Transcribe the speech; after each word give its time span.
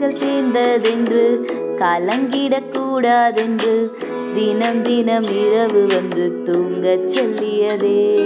கூடாதென்று 0.00 1.48
கலங்கிடக்கூடாதென்று 1.78 3.90
தினம் 4.34 4.82
தினம் 4.82 5.22
இரவு 5.22 5.86
வந்து 5.86 6.42
தூங்கச் 6.44 7.06
சொல்லியதே. 7.06 8.18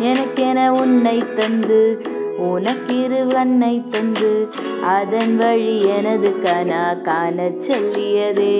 எனக்கென 0.00 0.68
உன்னை 0.68 1.22
தந்து 1.36 2.04
உனக்கிரு 2.42 3.26
வண்ணை 3.26 3.82
தந்து 3.90 4.48
அதன் 4.82 5.36
வழி 5.36 5.96
எனது 5.96 6.34
கனா 6.44 7.02
காணச் 7.02 7.70
சொல்லியதே. 7.70 8.58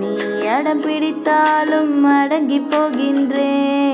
நீ 0.00 0.46
அடம் 0.46 0.80
பிடித்தாலும் 0.80 2.04
அடங்கி 2.04 2.58
போகின்றேன் 2.58 3.89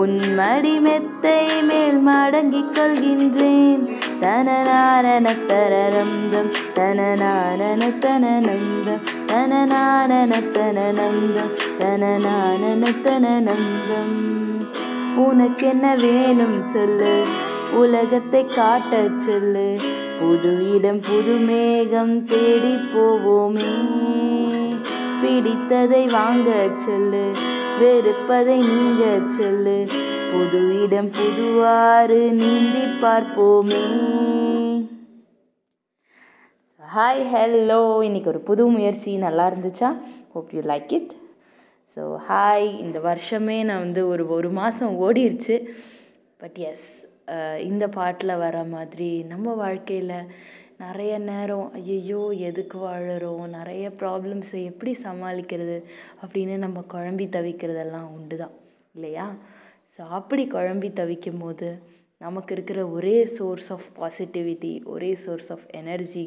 உன் 0.00 0.34
மடி 0.34 0.80
மெத்தை 0.80 1.62
மேல் 1.62 1.98
மடங்கிக் 1.98 2.70
கொள்கின்றேன். 2.74 3.82
தனநாரண 4.20 5.26
தரரந்தம் 5.48 6.50
தனநாரண 6.74 7.82
தனநந்தம் 8.04 9.02
தனநாரண 9.26 10.32
தனநந்தம் 10.56 11.52
தனநாரண 11.78 12.82
தனநந்தம் 13.04 14.16
உனக்கென்ன 15.16 15.94
வேணும் 15.94 16.62
சொல்லு 16.62 17.24
உலகத்தை 17.72 18.46
காட்டச் 18.46 19.18
சொல்லு. 19.18 19.76
புது 20.20 20.74
இடம் 20.74 21.00
புது 21.00 21.34
மேகம் 21.48 22.24
தேடி 22.24 22.74
போவோமே. 22.94 23.74
பிடித்ததை 25.22 26.10
வாங்கச் 26.10 26.78
சொல்லு 26.78 27.56
வெறுப்பதை 27.80 28.56
நீங்க 28.70 29.04
சொல்லு. 29.38 29.76
புது 30.30 30.60
இடம் 30.82 31.10
புதுவாறு 31.16 32.20
நீந்தி 32.40 32.84
பார்ப்போமே. 33.02 33.84
ஹாய் 36.82 37.22
ஹலோ 37.34 37.80
இன்றைக்கி 38.08 38.28
ஒரு 38.32 38.40
புது 38.48 38.64
முயற்சி. 38.74 39.12
நல்லா 39.26 39.44
இருந்துச்சா? 39.50 39.90
Hope 40.34 40.52
you 40.56 40.62
like 40.72 40.92
it 40.98 41.14
so 41.94 42.02
hi 42.30 42.68
இந்த 42.84 42.98
வருஷமே 43.08 43.58
நான் 43.68 43.84
வந்து 43.86 44.02
ஒரு 44.12 44.26
ஒரு 44.36 44.50
மாதம் 44.60 44.96
ஓடிருச்சு. 45.06 45.56
பட் 46.42 46.58
எஸ் 46.70 46.88
இந்த 47.70 47.84
பாட்டில் 47.98 48.40
வர 48.44 48.56
மாதிரி 48.74 49.10
நம்ம 49.32 49.54
வாழ்க்கையில் 49.64 50.14
நிறைய 50.80 51.12
நேரம் 51.30 51.68
ஐயையோ 51.78 52.20
எதுக்கு 52.48 52.76
வாழறோம்? 52.86 53.46
நிறைய 53.58 53.84
ப்ராப்ளம்ஸை 54.00 54.60
எப்படி 54.70 54.92
சமாளிக்கிறது? 55.06 55.76
அப்படின்னு 56.22 56.56
நம்ம 56.64 56.84
குழம்பி 56.92 57.26
தவிக்கிறதெல்லாம் 57.36 58.10
உண்டு 58.16 58.36
தான் 58.42 58.54
இல்லையா? 58.96 59.26
ஸோ 59.94 60.02
அப்படி 60.18 60.42
குழம்பி 60.56 60.88
தவிக்கும் 61.00 61.40
போது 61.44 61.68
நமக்கு 62.20 62.52
இருக்கிற 62.56 62.80
ஒரே 62.96 63.16
சோர்ஸ் 63.36 63.68
ஆஃப் 63.76 63.88
பாசிட்டிவிட்டி 63.98 64.72
ஒரே 64.92 65.10
சோர்ஸ் 65.24 65.50
ஆஃப் 65.54 65.66
எனர்ஜி 65.80 66.26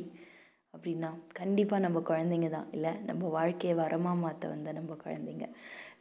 அப்படின்னா 0.74 1.10
கண்டிப்பாக 1.40 1.84
நம்ம 1.86 2.00
குழந்தைங்க 2.10 2.50
தான் 2.58 2.70
இல்லை? 2.76 2.94
நம்ம 3.10 3.24
வாழ்க்கையை 3.38 3.76
வரமாக 3.84 4.22
மாற்ற 4.26 4.44
வந்த 4.54 4.72
நம்ம 4.80 4.92
குழந்தைங்க. 5.06 5.48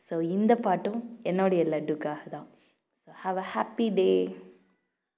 ஸோ 0.09 0.17
இந்த 0.37 0.53
பாட்டும் 0.67 1.01
என்னுடைய 1.31 1.63
லட்டுக்காக 1.73 2.23
தான் 2.37 2.49
so 3.05 3.11
have 3.25 3.41
a 3.45 3.49
happy 3.55 3.89
day 3.99 4.11